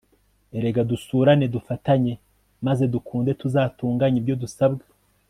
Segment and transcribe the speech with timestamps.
[0.57, 2.13] erega dusurane dufatanye,
[2.65, 4.85] maze dukunde tuzatunganye ibyo dusabwa